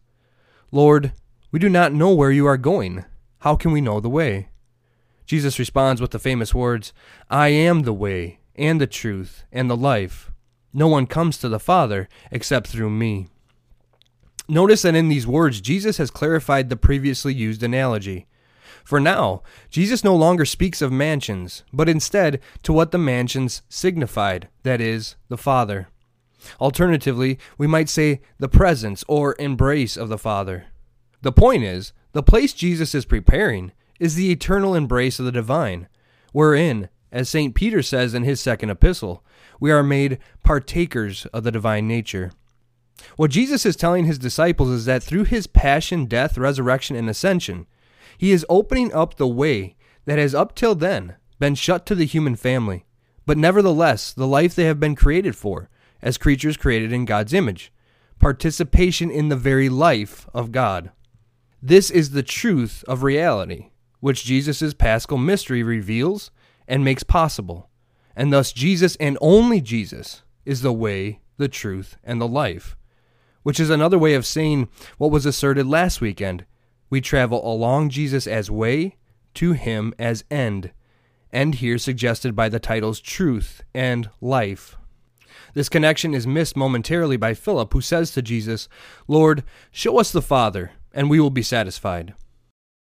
Lord, 0.71 1.13
we 1.51 1.59
do 1.59 1.69
not 1.69 1.93
know 1.93 2.15
where 2.15 2.31
you 2.31 2.47
are 2.47 2.57
going. 2.57 3.05
How 3.41 3.57
can 3.57 3.73
we 3.73 3.81
know 3.81 3.99
the 3.99 4.09
way? 4.09 4.49
Jesus 5.27 5.59
responds 5.59 6.01
with 6.01 6.13
the 6.13 6.19
famous 6.21 6.55
words 6.55 6.93
I 7.29 7.49
am 7.49 7.81
the 7.81 7.93
way, 7.93 8.39
and 8.55 8.81
the 8.81 8.87
truth, 8.87 9.43
and 9.51 9.69
the 9.69 9.77
life. 9.77 10.31
No 10.73 10.87
one 10.87 11.07
comes 11.07 11.37
to 11.39 11.49
the 11.49 11.59
Father 11.59 12.09
except 12.31 12.69
through 12.69 12.91
me. 12.91 13.27
Notice 14.49 14.83
that 14.83 14.95
in 14.95 15.09
these 15.09 15.27
words, 15.27 15.61
Jesus 15.61 15.97
has 15.97 16.13
clarified 16.13 16.69
the 16.69 16.77
previously 16.77 17.35
used 17.35 17.63
analogy. 17.65 18.29
For 18.85 19.01
now, 19.01 19.43
Jesus 19.71 20.05
no 20.05 20.15
longer 20.15 20.45
speaks 20.45 20.83
of 20.83 20.93
mansions, 20.93 21.65
but 21.73 21.89
instead 21.89 22.41
to 22.63 22.73
what 22.73 22.93
the 22.93 22.99
mansions 22.99 23.63
signified, 23.69 24.49
that 24.63 24.81
is, 24.81 25.17
the 25.29 25.39
Father. 25.39 25.89
Alternatively, 26.61 27.39
we 27.57 27.67
might 27.67 27.89
say 27.89 28.21
the 28.39 28.49
presence 28.49 29.03
or 29.09 29.35
embrace 29.39 29.97
of 29.97 30.11
the 30.11 30.19
Father. 30.19 30.67
The 31.23 31.33
point 31.33 31.65
is, 31.65 31.95
the 32.13 32.23
place 32.23 32.53
Jesus 32.53 32.95
is 32.95 33.07
preparing 33.07 33.73
is 33.99 34.15
the 34.15 34.31
eternal 34.31 34.75
embrace 34.75 35.19
of 35.19 35.25
the 35.25 35.33
divine, 35.33 35.89
wherein, 36.33 36.91
as 37.11 37.31
St. 37.31 37.55
Peter 37.55 37.81
says 37.81 38.13
in 38.13 38.25
his 38.25 38.41
second 38.41 38.69
epistle, 38.69 39.25
we 39.59 39.73
are 39.73 39.83
made 39.83 40.19
partakers 40.43 41.25
of 41.27 41.45
the 41.45 41.53
divine 41.53 41.89
nature. 41.89 42.33
What 43.17 43.31
Jesus 43.31 43.65
is 43.65 43.77
telling 43.77 44.05
his 44.05 44.19
disciples 44.19 44.69
is 44.69 44.85
that 44.85 45.03
through 45.03 45.25
his 45.25 45.47
passion, 45.47 46.05
death, 46.05 46.37
resurrection, 46.37 46.97
and 46.97 47.09
ascension, 47.09 47.67
he 48.25 48.33
is 48.33 48.47
opening 48.49 48.91
up 48.95 49.19
the 49.19 49.29
way 49.29 49.77
that 50.07 50.19
has 50.19 50.35
up 50.35 50.55
till 50.55 50.75
then 50.75 51.15
been 51.39 51.55
shut 51.55 51.85
to 51.85 51.95
the 51.95 52.07
human 52.07 52.35
family, 52.35 52.87
but 53.27 53.37
nevertheless 53.37 54.15
the 54.15 54.27
life 54.27 54.55
they 54.55 54.65
have 54.65 54.81
been 54.81 54.95
created 54.95 55.37
for, 55.37 55.69
as 56.01 56.17
creatures 56.17 56.57
created 56.57 56.91
in 56.91 57.05
God's 57.05 57.35
image, 57.35 57.71
participation 58.19 59.11
in 59.11 59.29
the 59.29 59.37
very 59.37 59.69
life 59.69 60.27
of 60.33 60.53
God. 60.53 60.91
This 61.61 61.91
is 61.91 62.13
the 62.13 62.23
truth 62.23 62.83
of 62.89 63.03
reality, 63.03 63.69
which 64.01 64.25
Jesus' 64.25 64.73
paschal 64.73 65.19
mystery 65.19 65.63
reveals 65.63 66.31
and 66.67 66.83
makes 66.83 67.03
possible. 67.03 67.69
And 68.17 68.33
thus, 68.33 68.55
Jesus 68.55 68.97
and 68.97 69.19
only 69.21 69.61
Jesus 69.61 70.23
is 70.47 70.63
the 70.63 70.73
way, 70.73 71.21
the 71.37 71.49
truth, 71.49 71.99
and 72.03 72.23
the 72.23 72.27
life, 72.27 72.75
which 73.43 73.61
is 73.61 73.69
another 73.69 73.99
way 73.99 74.15
of 74.15 74.25
saying 74.25 74.71
what 74.97 75.11
was 75.11 75.27
asserted 75.27 75.67
last 75.67 76.01
weekend 76.01 76.47
we 76.95 77.01
travel 77.01 77.45
along 77.45 77.89
Jesus 77.89 78.25
as 78.25 78.53
way, 78.53 78.95
to 79.35 79.51
him 79.51 79.93
as 79.99 80.23
end. 80.31 80.71
End 81.33 81.57
here 81.57 81.77
suggested 81.77 82.37
by 82.37 82.49
the 82.49 82.61
titles 82.61 83.01
truth 83.01 83.65
and 83.75 84.09
life. 84.21 84.77
This 85.55 85.69
connection 85.69 86.15
is 86.15 86.25
missed 86.25 86.57
momentarily 86.57 87.17
by 87.17 87.35
Philip, 87.35 87.73
who 87.73 87.81
says 87.81 88.13
to 88.13 88.23
Jesus, 88.23 88.69
Lord, 89.09 89.43
show 89.73 89.99
us 89.99 90.13
the 90.13 90.23
Father, 90.23 90.71
and 90.93 91.11
we 91.11 91.19
will 91.19 91.31
be 91.31 91.43
satisfied. 91.43 92.15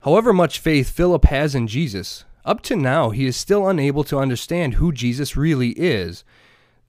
However 0.01 0.33
much 0.33 0.59
faith 0.59 0.89
Philip 0.89 1.23
has 1.23 1.55
in 1.55 1.67
Jesus, 1.67 2.25
up 2.43 2.59
to 2.63 2.75
now 2.75 3.11
he 3.11 3.25
is 3.25 3.37
still 3.37 3.69
unable 3.69 4.03
to 4.03 4.19
understand 4.19 4.73
who 4.73 4.91
Jesus 4.91 5.37
really 5.37 5.69
is. 5.69 6.25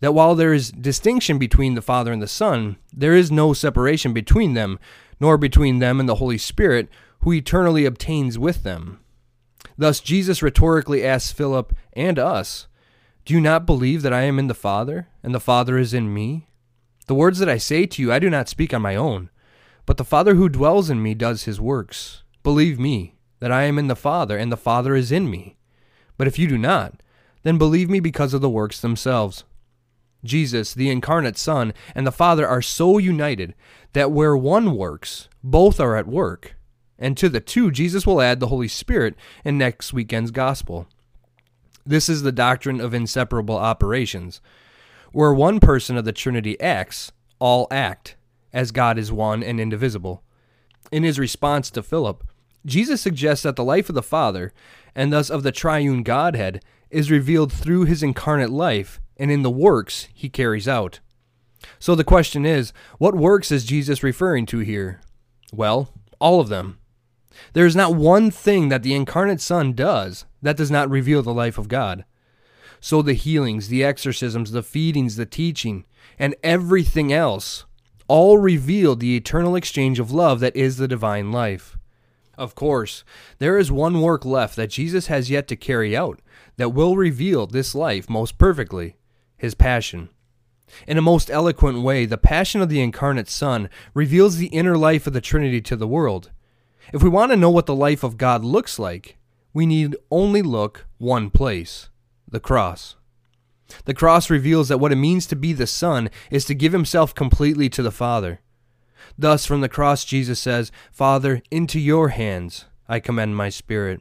That 0.01 0.13
while 0.13 0.35
there 0.35 0.53
is 0.53 0.73
distinction 0.73 1.39
between 1.39 1.75
the 1.75 1.83
Father 1.83 2.11
and 2.11 2.21
the 2.21 2.27
Son, 2.27 2.79
there 2.93 3.15
is 3.15 3.31
no 3.31 3.53
separation 3.53 4.13
between 4.13 4.55
them, 4.55 4.81
nor 5.21 5.39
between 5.39 5.79
them 5.79 6.01
and 6.01 6.09
the 6.09 6.17
Holy 6.17 6.37
Spirit, 6.37 6.89
who 7.23 7.33
eternally 7.33 7.85
obtains 7.85 8.39
with 8.39 8.63
them. 8.63 9.01
Thus, 9.77 10.01
Jesus 10.01 10.43
rhetorically 10.43 11.05
asks 11.05 11.33
Philip 11.33 11.75
and 11.93 12.19
us, 12.19 12.67
Do 13.25 13.35
you 13.35 13.41
not 13.41 13.67
believe 13.67 14.03
that 14.03 14.13
I 14.13 14.23
am 14.23 14.39
in 14.39 14.49
the 14.49 14.55
Father, 14.55 15.09
and 15.23 15.35
the 15.35 15.41
Father 15.41 15.79
is 15.79 15.95
in 15.95 16.13
me? 16.13 16.49
The 17.07 17.15
words 17.15 17.39
that 17.39 17.49
I 17.49 17.59
say 17.59 17.87
to 17.87 18.03
you 18.03 18.13
I 18.13 18.19
do 18.19 18.31
not 18.31 18.49
speak 18.49 18.73
on 18.75 18.83
my 18.83 18.97
own, 18.97 19.31
but 19.87 19.97
the 19.97 20.05
Father 20.05 20.35
who 20.35 20.49
dwells 20.49 20.91
in 20.91 21.03
me 21.03 21.15
does 21.15 21.45
his 21.45 21.61
works. 21.61 22.23
Believe 22.43 22.79
me, 22.79 23.15
that 23.41 23.53
I 23.53 23.65
am 23.65 23.79
in 23.79 23.89
the 23.89 23.97
Father, 23.97 24.37
and 24.37 24.53
the 24.53 24.57
Father 24.57 24.95
is 24.95 25.11
in 25.11 25.31
me. 25.31 25.57
But 26.17 26.27
if 26.27 26.39
you 26.39 26.47
do 26.47 26.59
not, 26.59 27.03
then 27.43 27.59
believe 27.59 27.91
me 27.91 28.01
because 28.01 28.35
of 28.35 28.41
the 28.41 28.51
works 28.51 28.81
themselves. 28.81 29.45
Jesus, 30.25 30.73
the 30.75 30.91
incarnate 30.91 31.37
Son, 31.37 31.75
and 31.95 32.07
the 32.07 32.13
Father 32.13 32.47
are 32.47 32.63
so 32.63 32.99
united 32.99 33.55
that 33.93 34.13
where 34.13 34.37
one 34.37 34.77
works, 34.77 35.29
both 35.43 35.81
are 35.81 35.97
at 35.97 36.07
work. 36.07 36.57
And 37.03 37.17
to 37.17 37.29
the 37.29 37.41
two, 37.41 37.73
Jesus 37.73 38.07
will 38.07 38.23
add 38.23 38.39
the 38.39 38.47
Holy 38.47 38.69
Spirit 38.69 39.17
in 39.45 39.59
next 39.59 39.93
weekend's 39.93 40.31
gospel. 40.31 40.87
This 41.85 42.09
is 42.09 42.23
the 42.23 42.31
doctrine 42.31 42.81
of 42.81 42.95
inseparable 42.95 43.57
operations. 43.57 44.41
Where 45.11 45.35
one 45.35 45.59
person 45.59 45.97
of 45.97 46.05
the 46.05 46.13
Trinity 46.13 46.59
acts, 46.61 47.11
all 47.41 47.67
act, 47.73 48.15
as 48.53 48.71
God 48.71 48.99
is 48.99 49.11
one 49.11 49.43
and 49.43 49.59
indivisible. 49.59 50.23
In 50.93 51.03
his 51.03 51.19
response 51.19 51.73
to 51.73 51.83
Philip, 51.83 52.23
Jesus 52.65 53.01
suggests 53.01 53.43
that 53.43 53.57
the 53.57 53.65
life 53.65 53.89
of 53.89 53.97
the 53.97 54.03
Father, 54.03 54.53
and 54.95 55.13
thus 55.13 55.29
of 55.29 55.43
the 55.43 55.51
triune 55.51 56.05
Godhead, 56.05 56.63
is 56.89 57.11
revealed 57.11 57.53
through 57.53 57.87
his 57.87 58.05
incarnate 58.05 58.51
life 58.51 59.01
and 59.17 59.29
in 59.29 59.43
the 59.43 59.51
works 59.51 60.07
he 60.15 60.29
carries 60.29 60.69
out. 60.69 61.01
So 61.81 61.97
the 61.97 62.05
question 62.05 62.47
is, 62.47 62.73
what 62.99 63.17
works 63.17 63.51
is 63.51 63.65
Jesus 63.65 64.05
referring 64.05 64.47
to 64.47 64.59
here? 64.61 65.01
Well, 65.53 65.93
all 66.21 66.39
of 66.39 66.49
them. 66.49 66.79
There 67.53 67.67
is 67.67 67.77
not 67.77 67.95
one 67.95 68.31
thing 68.31 68.69
that 68.69 68.83
the 68.83 68.95
incarnate 68.95 69.41
Son 69.41 69.73
does 69.73 70.25
that 70.43 70.57
does 70.57 70.71
not 70.71 70.91
reveal 70.91 71.23
the 71.23 71.35
life 71.35 71.59
of 71.59 71.69
God. 71.69 72.05
So 72.81 73.01
the 73.01 73.15
healings, 73.15 73.69
the 73.69 73.85
exorcisms, 73.85 74.51
the 74.51 74.63
feedings, 74.63 75.17
the 75.17 75.27
teaching, 75.27 75.85
and 76.19 76.35
everything 76.43 77.13
else 77.13 77.65
all 78.09 78.39
reveal 78.39 78.97
the 78.97 79.17
eternal 79.17 79.55
exchange 79.57 79.99
of 79.99 80.11
love 80.11 80.41
that 80.41 80.57
is 80.57 80.77
the 80.77 80.89
divine 80.89 81.31
life. 81.33 81.79
Of 82.37 82.55
course, 82.55 83.05
there 83.39 83.59
is 83.59 83.71
one 83.71 84.01
work 84.01 84.25
left 84.25 84.57
that 84.57 84.71
Jesus 84.71 85.07
has 85.07 85.31
yet 85.31 85.47
to 85.49 85.57
carry 85.57 85.97
out 85.97 86.21
that 86.57 86.71
will 86.71 86.97
reveal 86.97 87.47
this 87.47 87.75
life 87.75 88.11
most 88.11 88.39
perfectly 88.39 88.97
his 89.37 89.55
passion. 89.55 90.09
In 90.87 90.97
a 90.97 91.03
most 91.03 91.31
eloquent 91.31 91.83
way, 91.83 92.07
the 92.07 92.19
passion 92.19 92.61
of 92.61 92.69
the 92.69 92.81
incarnate 92.81 93.29
Son 93.29 93.69
reveals 93.95 94.37
the 94.37 94.47
inner 94.47 94.77
life 94.77 95.07
of 95.07 95.13
the 95.13 95.21
Trinity 95.21 95.61
to 95.61 95.77
the 95.77 95.87
world. 95.87 96.31
If 96.93 97.03
we 97.03 97.09
want 97.09 97.33
to 97.33 97.37
know 97.37 97.51
what 97.51 97.67
the 97.67 97.75
life 97.75 98.03
of 98.03 98.19
God 98.19 98.45
looks 98.45 98.79
like, 98.79 99.17
we 99.53 99.67
need 99.67 99.97
only 100.11 100.43
look 100.43 100.87
one 100.99 101.31
place 101.31 101.89
the 102.29 102.41
cross. 102.41 102.97
The 103.85 103.95
cross 103.95 104.31
reveals 104.31 104.69
that 104.69 104.79
what 104.79 104.93
it 104.93 104.97
means 104.97 105.27
to 105.27 105.37
be 105.37 105.53
the 105.53 105.67
Son 105.67 106.11
is 106.31 106.47
to 106.47 106.55
give 106.55 106.73
himself 106.73 107.15
completely 107.15 107.69
to 107.71 107.83
the 107.83 107.91
Father. 107.91 108.41
Thus, 109.19 109.45
from 109.45 109.61
the 109.61 109.69
cross, 109.69 110.05
Jesus 110.05 110.41
says, 110.41 110.73
Father, 110.91 111.43
into 111.51 111.79
your 111.79 112.09
hands 112.09 112.67
I 112.89 113.01
commend 113.01 113.37
my 113.37 113.49
spirit. 113.49 114.01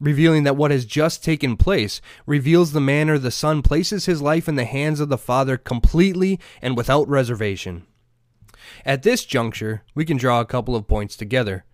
Revealing 0.00 0.42
that 0.44 0.56
what 0.56 0.70
has 0.70 0.84
just 0.84 1.22
taken 1.22 1.56
place 1.56 2.00
reveals 2.26 2.72
the 2.72 2.80
manner 2.80 3.18
the 3.18 3.30
Son 3.30 3.62
places 3.62 4.06
his 4.06 4.20
life 4.20 4.48
in 4.48 4.56
the 4.56 4.64
hands 4.64 5.00
of 5.00 5.08
the 5.08 5.18
Father 5.18 5.56
completely 5.56 6.40
and 6.60 6.76
without 6.76 7.08
reservation. 7.08 7.86
At 8.84 9.02
this 9.02 9.24
juncture, 9.24 9.82
we 9.94 10.04
can 10.04 10.16
draw 10.16 10.40
a 10.40 10.46
couple 10.46 10.74
of 10.74 10.88
points 10.88 11.16
together. 11.16 11.64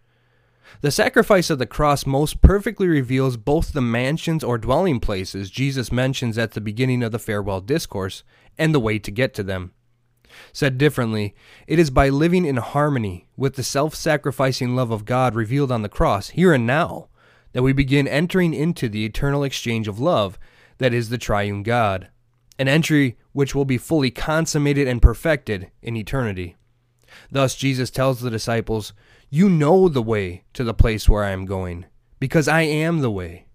The 0.80 0.90
sacrifice 0.90 1.50
of 1.50 1.58
the 1.58 1.66
cross 1.66 2.06
most 2.06 2.40
perfectly 2.40 2.87
reveals 2.87 3.37
both 3.37 3.72
the 3.72 3.80
mansions 3.80 4.44
or 4.44 4.58
dwelling 4.58 5.00
places 5.00 5.50
Jesus 5.50 5.90
mentions 5.90 6.38
at 6.38 6.52
the 6.52 6.60
beginning 6.60 7.02
of 7.02 7.12
the 7.12 7.18
farewell 7.18 7.60
discourse 7.60 8.22
and 8.56 8.75
the 8.75 8.80
way 8.80 8.98
to 8.98 9.10
get 9.10 9.34
to 9.34 9.42
them. 9.42 9.72
Said 10.52 10.78
differently, 10.78 11.34
it 11.66 11.78
is 11.78 11.90
by 11.90 12.08
living 12.08 12.44
in 12.44 12.56
harmony 12.56 13.26
with 13.37 13.56
the 13.56 13.62
self 13.62 13.94
sacrificing 13.94 14.76
love 14.76 14.90
of 14.90 15.04
God 15.04 15.34
revealed 15.34 15.72
on 15.72 15.82
the 15.82 15.88
cross, 15.88 16.30
here 16.30 16.52
and 16.52 16.66
now, 16.66 17.08
that 17.52 17.62
we 17.62 17.72
begin 17.72 18.06
entering 18.06 18.54
into 18.54 18.88
the 18.88 19.04
eternal 19.04 19.42
exchange 19.42 19.88
of 19.88 19.98
love 19.98 20.38
that 20.78 20.94
is 20.94 21.08
the 21.08 21.18
triune 21.18 21.62
God, 21.62 22.08
an 22.58 22.68
entry 22.68 23.16
which 23.32 23.54
will 23.54 23.64
be 23.64 23.78
fully 23.78 24.10
consummated 24.10 24.87
and 24.87 25.02
perfected 25.02 25.70
in 25.82 25.96
eternity. 25.96 26.56
Thus, 27.30 27.54
Jesus 27.54 27.90
tells 27.90 28.20
the 28.20 28.30
disciples, 28.30 28.92
You 29.30 29.48
know 29.48 29.88
the 29.88 30.02
way 30.02 30.44
to 30.54 30.64
the 30.64 30.75
place 30.75 31.08
where 31.08 31.25
I 31.25 31.30
am 31.30 31.46
going, 31.46 31.87
because 32.18 32.48
I 32.48 32.62
am 32.62 33.00
the 33.00 33.10
way. 33.10 33.46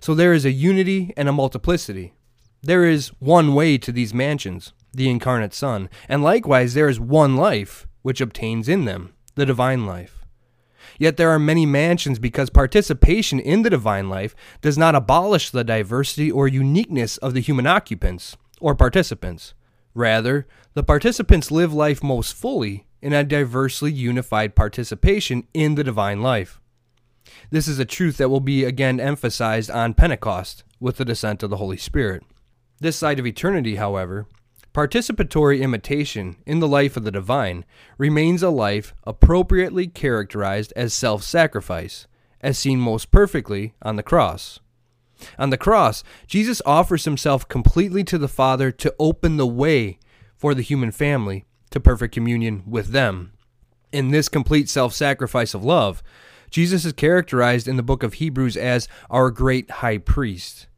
So 0.00 0.14
there 0.14 0.32
is 0.32 0.44
a 0.44 0.52
unity 0.52 1.12
and 1.16 1.28
a 1.28 1.32
multiplicity. 1.32 2.12
There 2.62 2.84
is 2.84 3.08
one 3.18 3.54
way 3.54 3.78
to 3.78 3.92
these 3.92 4.14
mansions, 4.14 4.72
the 4.92 5.08
incarnate 5.08 5.54
Son, 5.54 5.88
and 6.08 6.22
likewise 6.22 6.74
there 6.74 6.88
is 6.88 7.00
one 7.00 7.36
life 7.36 7.86
which 8.02 8.20
obtains 8.20 8.68
in 8.68 8.84
them, 8.84 9.14
the 9.34 9.46
divine 9.46 9.86
life. 9.86 10.24
Yet 10.98 11.16
there 11.16 11.30
are 11.30 11.38
many 11.38 11.66
mansions 11.66 12.18
because 12.18 12.50
participation 12.50 13.40
in 13.40 13.62
the 13.62 13.70
divine 13.70 14.08
life 14.08 14.34
does 14.60 14.78
not 14.78 14.94
abolish 14.94 15.50
the 15.50 15.64
diversity 15.64 16.30
or 16.30 16.46
uniqueness 16.46 17.16
of 17.18 17.34
the 17.34 17.40
human 17.40 17.66
occupants 17.66 18.36
or 18.60 18.74
participants. 18.74 19.54
Rather, 19.94 20.46
the 20.74 20.82
participants 20.82 21.50
live 21.50 21.72
life 21.72 22.02
most 22.02 22.34
fully 22.34 22.86
in 23.04 23.12
a 23.12 23.22
diversely 23.22 23.92
unified 23.92 24.54
participation 24.54 25.46
in 25.52 25.74
the 25.74 25.84
divine 25.84 26.22
life. 26.22 26.58
This 27.50 27.68
is 27.68 27.78
a 27.78 27.84
truth 27.84 28.16
that 28.16 28.30
will 28.30 28.40
be 28.40 28.64
again 28.64 28.98
emphasized 28.98 29.70
on 29.70 29.92
Pentecost 29.92 30.64
with 30.80 30.96
the 30.96 31.04
descent 31.04 31.42
of 31.42 31.50
the 31.50 31.58
Holy 31.58 31.76
Spirit. 31.76 32.22
This 32.80 32.96
side 32.96 33.18
of 33.18 33.26
eternity, 33.26 33.76
however, 33.76 34.26
participatory 34.72 35.60
imitation 35.60 36.36
in 36.46 36.60
the 36.60 36.66
life 36.66 36.96
of 36.96 37.04
the 37.04 37.10
divine 37.10 37.66
remains 37.98 38.42
a 38.42 38.48
life 38.48 38.94
appropriately 39.04 39.86
characterized 39.86 40.72
as 40.74 40.94
self 40.94 41.22
sacrifice, 41.22 42.06
as 42.40 42.58
seen 42.58 42.80
most 42.80 43.10
perfectly 43.10 43.74
on 43.82 43.96
the 43.96 44.02
cross. 44.02 44.60
On 45.38 45.50
the 45.50 45.58
cross, 45.58 46.02
Jesus 46.26 46.62
offers 46.64 47.04
himself 47.04 47.46
completely 47.48 48.02
to 48.04 48.16
the 48.16 48.28
Father 48.28 48.72
to 48.72 48.94
open 48.98 49.36
the 49.36 49.46
way 49.46 49.98
for 50.38 50.54
the 50.54 50.62
human 50.62 50.90
family 50.90 51.44
to 51.74 51.80
perfect 51.80 52.14
communion 52.14 52.62
with 52.66 52.88
them. 52.88 53.32
In 53.92 54.10
this 54.10 54.28
complete 54.28 54.68
self 54.68 54.94
sacrifice 54.94 55.54
of 55.54 55.64
love, 55.64 56.02
Jesus 56.50 56.84
is 56.84 56.92
characterized 56.92 57.66
in 57.66 57.76
the 57.76 57.82
book 57.82 58.02
of 58.02 58.14
Hebrews 58.14 58.56
as 58.56 58.88
our 59.10 59.30
great 59.30 59.70
high 59.70 59.98
priest. 59.98 60.68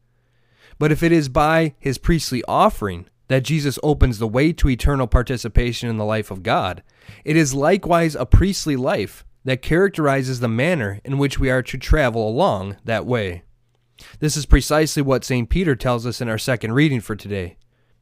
But 0.79 0.91
if 0.91 1.03
it 1.03 1.11
is 1.11 1.29
by 1.29 1.75
his 1.79 1.97
priestly 1.97 2.43
offering 2.47 3.07
that 3.27 3.43
Jesus 3.43 3.77
opens 3.83 4.19
the 4.19 4.27
way 4.27 4.51
to 4.53 4.69
eternal 4.69 5.05
participation 5.07 5.87
in 5.87 5.97
the 5.97 6.05
life 6.05 6.31
of 6.31 6.43
God, 6.43 6.81
it 7.23 7.35
is 7.35 7.53
likewise 7.53 8.15
a 8.15 8.25
priestly 8.25 8.75
life 8.75 9.23
that 9.43 9.61
characterizes 9.61 10.39
the 10.39 10.47
manner 10.47 10.99
in 11.05 11.17
which 11.17 11.39
we 11.39 11.49
are 11.49 11.61
to 11.63 11.77
travel 11.77 12.27
along 12.27 12.77
that 12.85 13.05
way. 13.05 13.43
This 14.19 14.35
is 14.35 14.45
precisely 14.45 15.01
what 15.03 15.23
St. 15.23 15.49
Peter 15.49 15.75
tells 15.75 16.05
us 16.05 16.21
in 16.21 16.29
our 16.29 16.37
second 16.37 16.73
reading 16.73 17.01
for 17.01 17.15
today. 17.15 17.57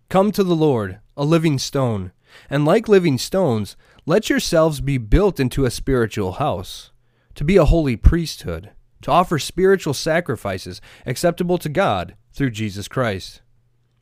Come 0.08 0.32
to 0.32 0.44
the 0.44 0.56
Lord, 0.56 1.00
a 1.18 1.26
living 1.26 1.60
stone, 1.60 2.12
and 2.50 2.66
like 2.66 2.88
living 2.88 3.18
stones, 3.18 3.76
let 4.06 4.30
yourselves 4.30 4.82
be 4.82 4.98
built 4.98 5.40
into 5.40 5.66
a 5.66 5.72
spiritual 5.72 6.34
house, 6.34 6.92
to 7.36 7.44
be 7.44 7.58
a 7.58 7.66
holy 7.66 7.96
priesthood, 7.96 8.72
to 9.02 9.12
offer 9.12 9.40
spiritual 9.40 9.94
sacrifices 9.94 10.82
acceptable 11.06 11.58
to 11.58 11.70
God 11.70 12.16
through 12.34 12.52
Jesus 12.52 12.88
Christ. 12.88 13.42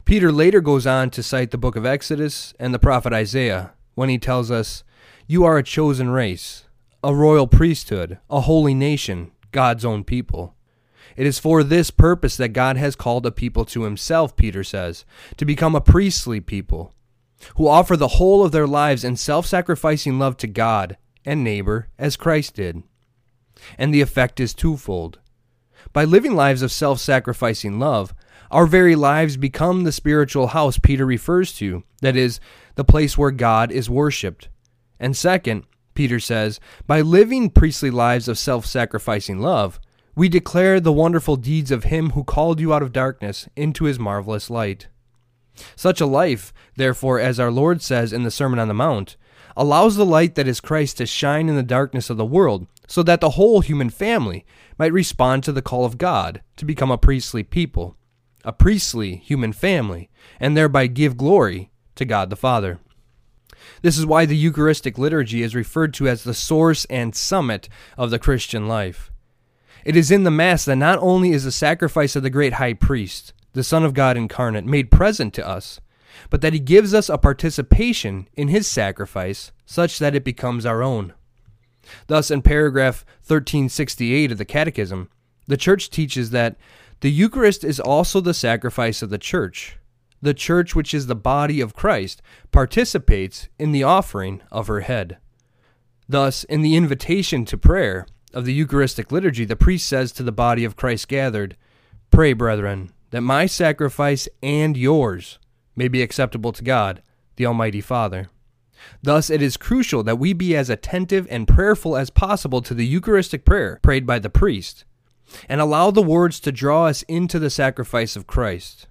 Peter 0.05 0.31
later 0.31 0.59
goes 0.59 0.85
on 0.85 1.09
to 1.11 1.23
cite 1.23 1.51
the 1.51 1.57
book 1.57 1.75
of 1.75 1.85
Exodus 1.85 2.53
and 2.59 2.73
the 2.73 2.79
prophet 2.79 3.13
Isaiah 3.13 3.73
when 3.95 4.09
he 4.09 4.17
tells 4.17 4.51
us, 4.51 4.83
You 5.27 5.45
are 5.45 5.57
a 5.57 5.63
chosen 5.63 6.09
race, 6.09 6.65
a 7.03 7.15
royal 7.15 7.47
priesthood, 7.47 8.19
a 8.29 8.41
holy 8.41 8.73
nation, 8.73 9.31
God's 9.51 9.85
own 9.85 10.03
people. 10.03 10.55
It 11.15 11.27
is 11.27 11.39
for 11.39 11.63
this 11.63 11.91
purpose 11.91 12.37
that 12.37 12.49
God 12.49 12.75
has 12.77 12.95
called 12.95 13.25
a 13.25 13.31
people 13.31 13.65
to 13.65 13.83
himself, 13.83 14.35
Peter 14.35 14.63
says, 14.63 15.05
to 15.37 15.45
become 15.45 15.75
a 15.75 15.81
priestly 15.81 16.41
people, 16.41 16.93
who 17.55 17.67
offer 17.67 17.97
the 17.97 18.09
whole 18.09 18.43
of 18.43 18.51
their 18.51 18.67
lives 18.67 19.03
in 19.03 19.15
self 19.15 19.45
sacrificing 19.45 20.19
love 20.19 20.37
to 20.37 20.47
God 20.47 20.97
and 21.25 21.43
neighbor 21.43 21.87
as 21.97 22.15
Christ 22.15 22.55
did. 22.55 22.83
And 23.77 23.93
the 23.93 24.01
effect 24.01 24.39
is 24.39 24.53
twofold. 24.53 25.19
By 25.91 26.05
living 26.05 26.35
lives 26.35 26.61
of 26.61 26.71
self 26.71 26.99
sacrificing 26.99 27.79
love, 27.79 28.13
our 28.51 28.65
very 28.65 28.95
lives 28.95 29.37
become 29.37 29.83
the 29.83 29.91
spiritual 29.91 30.47
house 30.47 30.77
Peter 30.77 31.05
refers 31.05 31.53
to, 31.55 31.83
that 32.01 32.15
is, 32.15 32.39
the 32.75 32.83
place 32.83 33.17
where 33.17 33.31
God 33.31 33.71
is 33.71 33.89
worshiped. 33.89 34.49
And 34.99 35.17
second, 35.17 35.63
Peter 35.93 36.19
says, 36.19 36.59
by 36.87 37.01
living 37.01 37.49
priestly 37.49 37.91
lives 37.91 38.27
of 38.27 38.37
self 38.37 38.65
sacrificing 38.65 39.39
love, 39.39 39.79
we 40.15 40.29
declare 40.29 40.79
the 40.79 40.93
wonderful 40.93 41.35
deeds 41.35 41.71
of 41.71 41.85
him 41.85 42.11
who 42.11 42.23
called 42.23 42.59
you 42.59 42.73
out 42.73 42.83
of 42.83 42.93
darkness 42.93 43.49
into 43.55 43.85
his 43.85 43.99
marvelous 43.99 44.49
light. 44.49 44.87
Such 45.75 46.01
a 46.01 46.05
life, 46.05 46.53
therefore, 46.75 47.19
as 47.19 47.39
our 47.39 47.51
Lord 47.51 47.81
says 47.81 48.13
in 48.13 48.23
the 48.23 48.31
Sermon 48.31 48.59
on 48.59 48.67
the 48.67 48.73
Mount, 48.73 49.15
allows 49.55 49.95
the 49.95 50.05
light 50.05 50.35
that 50.35 50.47
is 50.47 50.59
Christ 50.59 50.97
to 50.97 51.05
shine 51.05 51.49
in 51.49 51.55
the 51.55 51.63
darkness 51.63 52.09
of 52.09 52.17
the 52.17 52.25
world, 52.25 52.67
so 52.87 53.03
that 53.03 53.21
the 53.21 53.31
whole 53.31 53.61
human 53.61 53.89
family 53.89 54.45
might 54.77 54.91
respond 54.91 55.43
to 55.43 55.51
the 55.51 55.61
call 55.61 55.85
of 55.85 55.97
God 55.97 56.41
to 56.57 56.65
become 56.65 56.91
a 56.91 56.97
priestly 56.97 57.43
people, 57.43 57.95
a 58.43 58.51
priestly 58.51 59.17
human 59.17 59.53
family, 59.53 60.09
and 60.39 60.57
thereby 60.57 60.87
give 60.87 61.17
glory 61.17 61.69
to 61.95 62.05
God 62.05 62.29
the 62.29 62.35
Father. 62.35 62.79
This 63.81 63.97
is 63.97 64.05
why 64.05 64.25
the 64.25 64.35
Eucharistic 64.35 64.97
liturgy 64.97 65.43
is 65.43 65.55
referred 65.55 65.93
to 65.95 66.07
as 66.07 66.23
the 66.23 66.33
source 66.33 66.85
and 66.85 67.15
summit 67.15 67.69
of 67.97 68.09
the 68.09 68.19
Christian 68.19 68.67
life. 68.67 69.11
It 69.85 69.95
is 69.95 70.11
in 70.11 70.23
the 70.23 70.31
Mass 70.31 70.65
that 70.65 70.77
not 70.77 70.99
only 70.99 71.31
is 71.31 71.43
the 71.43 71.51
sacrifice 71.51 72.15
of 72.15 72.23
the 72.23 72.29
great 72.29 72.53
high 72.53 72.73
priest, 72.73 73.33
the 73.53 73.63
Son 73.63 73.83
of 73.83 73.93
God 73.93 74.17
incarnate, 74.17 74.65
made 74.65 74.91
present 74.91 75.33
to 75.35 75.47
us, 75.47 75.79
but 76.29 76.41
that 76.41 76.53
he 76.53 76.59
gives 76.59 76.93
us 76.93 77.09
a 77.09 77.17
participation 77.17 78.27
in 78.35 78.49
his 78.49 78.67
sacrifice 78.67 79.51
such 79.65 79.99
that 79.99 80.15
it 80.15 80.23
becomes 80.23 80.65
our 80.65 80.83
own. 80.83 81.13
Thus, 82.07 82.31
in 82.31 82.41
paragraph 82.41 83.05
1368 83.19 84.31
of 84.31 84.37
the 84.37 84.45
Catechism, 84.45 85.09
the 85.47 85.57
Church 85.57 85.89
teaches 85.89 86.29
that 86.29 86.55
the 87.01 87.11
Eucharist 87.11 87.63
is 87.63 87.79
also 87.79 88.21
the 88.21 88.33
sacrifice 88.33 89.01
of 89.01 89.09
the 89.09 89.17
Church. 89.17 89.77
The 90.21 90.33
Church, 90.33 90.73
which 90.73 90.93
is 90.93 91.07
the 91.07 91.15
body 91.15 91.59
of 91.59 91.75
Christ, 91.75 92.21
participates 92.51 93.49
in 93.59 93.73
the 93.73 93.83
offering 93.83 94.41
of 94.51 94.67
her 94.67 94.81
head. 94.81 95.17
Thus, 96.07 96.43
in 96.45 96.61
the 96.61 96.75
invitation 96.75 97.43
to 97.45 97.57
prayer 97.57 98.07
of 98.33 98.45
the 98.45 98.53
Eucharistic 98.53 99.11
liturgy, 99.11 99.45
the 99.45 99.55
priest 99.55 99.85
says 99.85 100.11
to 100.13 100.23
the 100.23 100.31
body 100.31 100.63
of 100.63 100.75
Christ 100.75 101.07
gathered, 101.07 101.57
Pray, 102.09 102.33
brethren, 102.33 102.91
that 103.13 103.21
my 103.21 103.45
sacrifice 103.45 104.27
and 104.41 104.75
yours 104.75 105.37
may 105.75 105.87
be 105.87 106.01
acceptable 106.01 106.51
to 106.51 106.63
God, 106.63 107.03
the 107.35 107.45
Almighty 107.45 107.79
Father. 107.79 108.27
Thus, 109.03 109.29
it 109.29 109.39
is 109.39 109.55
crucial 109.55 110.01
that 110.01 110.17
we 110.17 110.33
be 110.33 110.55
as 110.55 110.67
attentive 110.67 111.27
and 111.29 111.47
prayerful 111.47 111.95
as 111.95 112.09
possible 112.09 112.59
to 112.63 112.73
the 112.73 112.87
Eucharistic 112.87 113.45
prayer 113.45 113.77
prayed 113.83 114.07
by 114.07 114.17
the 114.17 114.31
priest, 114.31 114.83
and 115.47 115.61
allow 115.61 115.91
the 115.91 116.01
words 116.01 116.39
to 116.39 116.51
draw 116.51 116.87
us 116.87 117.03
into 117.03 117.37
the 117.37 117.51
sacrifice 117.51 118.15
of 118.15 118.25
Christ. 118.25 118.87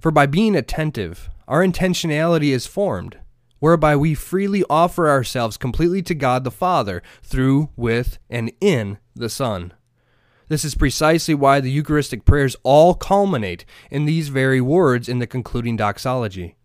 For 0.00 0.10
by 0.10 0.24
being 0.24 0.56
attentive, 0.56 1.28
our 1.46 1.62
intentionality 1.62 2.54
is 2.54 2.66
formed, 2.66 3.18
whereby 3.58 3.96
we 3.96 4.14
freely 4.14 4.64
offer 4.70 5.10
ourselves 5.10 5.58
completely 5.58 6.00
to 6.04 6.14
God 6.14 6.44
the 6.44 6.50
Father 6.50 7.02
through, 7.22 7.68
with, 7.76 8.18
and 8.30 8.50
in 8.62 8.96
the 9.14 9.28
Son. 9.28 9.74
This 10.52 10.66
is 10.66 10.74
precisely 10.74 11.34
why 11.34 11.60
the 11.60 11.70
Eucharistic 11.70 12.26
prayers 12.26 12.56
all 12.62 12.92
culminate 12.92 13.64
in 13.90 14.04
these 14.04 14.28
very 14.28 14.60
words 14.60 15.08
in 15.08 15.18
the 15.18 15.26
concluding 15.26 15.78
doxology. 15.78 16.56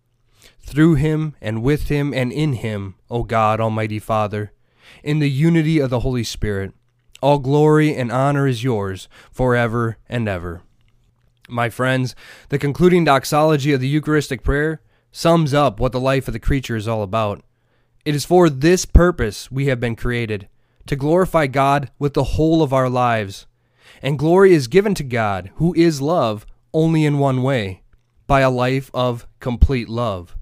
Through 0.59 0.95
him, 0.95 1.37
and 1.39 1.63
with 1.63 1.87
him, 1.87 2.13
and 2.13 2.33
in 2.33 2.51
him, 2.51 2.95
O 3.09 3.23
God, 3.23 3.61
Almighty 3.61 3.99
Father, 3.99 4.51
in 5.05 5.19
the 5.19 5.29
unity 5.29 5.79
of 5.79 5.89
the 5.89 6.01
Holy 6.01 6.25
Spirit, 6.25 6.73
all 7.21 7.39
glory 7.39 7.95
and 7.95 8.11
honor 8.11 8.45
is 8.45 8.61
yours 8.61 9.07
forever 9.31 9.95
and 10.09 10.27
ever. 10.27 10.63
My 11.47 11.69
friends, 11.69 12.13
the 12.49 12.59
concluding 12.59 13.05
doxology 13.05 13.71
of 13.71 13.79
the 13.79 13.87
Eucharistic 13.87 14.43
prayer 14.43 14.81
sums 15.13 15.53
up 15.53 15.79
what 15.79 15.93
the 15.93 15.99
life 16.01 16.27
of 16.27 16.33
the 16.33 16.41
creature 16.41 16.75
is 16.75 16.89
all 16.89 17.03
about. 17.03 17.41
It 18.03 18.15
is 18.15 18.25
for 18.25 18.49
this 18.49 18.83
purpose 18.83 19.49
we 19.49 19.67
have 19.67 19.79
been 19.79 19.95
created 19.95 20.49
to 20.87 20.97
glorify 20.97 21.47
God 21.47 21.89
with 21.97 22.15
the 22.15 22.35
whole 22.35 22.61
of 22.61 22.73
our 22.73 22.89
lives. 22.89 23.47
And 24.01 24.19
glory 24.19 24.53
is 24.53 24.67
given 24.67 24.93
to 24.95 25.03
God, 25.03 25.51
who 25.55 25.73
is 25.73 26.01
love, 26.01 26.45
only 26.73 27.05
in 27.05 27.19
one 27.19 27.41
way 27.43 27.81
by 28.27 28.41
a 28.41 28.51
life 28.51 28.91
of 28.93 29.25
complete 29.39 29.89
love. 29.89 30.35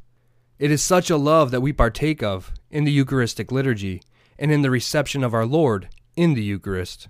It 0.57 0.71
is 0.71 0.81
such 0.81 1.09
a 1.09 1.17
love 1.17 1.51
that 1.51 1.61
we 1.61 1.73
partake 1.73 2.23
of 2.23 2.51
in 2.71 2.83
the 2.83 2.91
Eucharistic 2.91 3.51
liturgy 3.51 4.01
and 4.39 4.51
in 4.51 4.61
the 4.61 4.71
reception 4.71 5.23
of 5.23 5.33
our 5.33 5.45
Lord 5.45 5.89
in 6.15 6.33
the 6.33 6.43
Eucharist. 6.43 7.07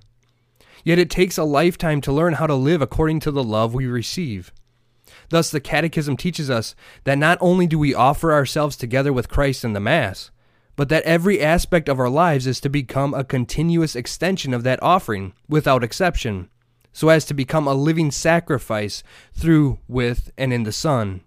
Yet 0.84 1.00
it 1.00 1.10
takes 1.10 1.38
a 1.38 1.44
lifetime 1.44 2.02
to 2.02 2.12
learn 2.12 2.34
how 2.34 2.48
to 2.48 2.56
live 2.56 2.82
according 2.82 3.20
to 3.22 3.32
the 3.32 3.44
love 3.44 3.74
we 3.74 3.88
receive. 3.88 4.52
Thus, 5.30 5.50
the 5.50 5.60
Catechism 5.60 6.18
teaches 6.18 6.50
us 6.50 6.76
that 7.06 7.18
not 7.18 7.38
only 7.42 7.66
do 7.66 7.80
we 7.80 7.96
offer 7.96 8.32
ourselves 8.32 8.76
together 8.76 9.12
with 9.12 9.30
Christ 9.30 9.64
in 9.64 9.74
the 9.74 9.80
Mass, 9.80 10.30
but 10.76 10.90
that 10.90 11.04
every 11.04 11.42
aspect 11.42 11.88
of 11.88 12.00
our 12.00 12.10
lives 12.10 12.48
is 12.48 12.60
to 12.62 12.70
become 12.70 13.14
a 13.14 13.24
continuous 13.24 13.96
extension 13.96 14.54
of 14.54 14.64
that 14.64 14.82
offering, 14.82 15.34
without 15.48 15.84
exception, 15.84 16.50
so 16.92 17.10
as 17.10 17.26
to 17.26 17.34
become 17.34 17.68
a 17.68 17.74
living 17.74 18.12
sacrifice 18.12 19.04
through, 19.34 19.80
with, 19.88 20.32
and 20.38 20.52
in 20.54 20.64
the 20.64 20.72
Son. 20.72 21.22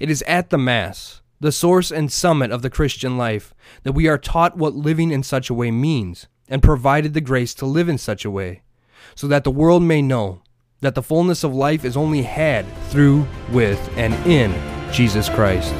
It 0.00 0.10
is 0.10 0.22
at 0.22 0.50
the 0.50 0.58
Mass, 0.58 1.20
the 1.40 1.52
source 1.52 1.90
and 1.90 2.10
summit 2.10 2.50
of 2.50 2.62
the 2.62 2.70
Christian 2.70 3.16
life, 3.16 3.54
that 3.82 3.92
we 3.92 4.08
are 4.08 4.18
taught 4.18 4.56
what 4.56 4.74
living 4.74 5.10
in 5.10 5.22
such 5.22 5.50
a 5.50 5.54
way 5.54 5.70
means, 5.70 6.26
and 6.48 6.62
provided 6.62 7.14
the 7.14 7.20
grace 7.20 7.54
to 7.54 7.66
live 7.66 7.88
in 7.88 7.98
such 7.98 8.24
a 8.24 8.30
way, 8.30 8.62
so 9.14 9.26
that 9.26 9.44
the 9.44 9.50
world 9.50 9.82
may 9.82 10.02
know 10.02 10.42
that 10.80 10.94
the 10.94 11.02
fullness 11.02 11.44
of 11.44 11.54
life 11.54 11.84
is 11.84 11.96
only 11.96 12.22
had 12.22 12.66
through, 12.88 13.26
with, 13.50 13.90
and 13.96 14.14
in 14.26 14.52
Jesus 14.92 15.28
Christ. 15.28 15.74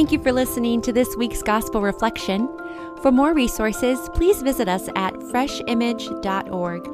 Thank 0.00 0.12
you 0.12 0.22
for 0.22 0.32
listening 0.32 0.80
to 0.80 0.94
this 0.94 1.14
week's 1.14 1.42
Gospel 1.42 1.82
Reflection. 1.82 2.48
For 3.02 3.12
more 3.12 3.34
resources, 3.34 3.98
please 4.14 4.40
visit 4.40 4.66
us 4.66 4.88
at 4.96 5.12
freshimage.org. 5.12 6.88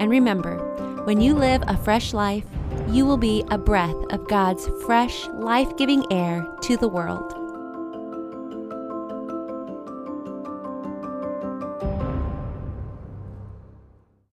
And 0.00 0.10
remember, 0.10 1.04
when 1.04 1.20
you 1.20 1.34
live 1.34 1.62
a 1.68 1.76
fresh 1.76 2.12
life, 2.12 2.44
you 2.88 3.06
will 3.06 3.16
be 3.16 3.44
a 3.52 3.58
breath 3.58 3.94
of 4.10 4.26
God's 4.26 4.68
fresh, 4.84 5.28
life 5.28 5.76
giving 5.76 6.04
air 6.12 6.44
to 6.62 6.76
the 6.76 6.88
world. 6.88 7.37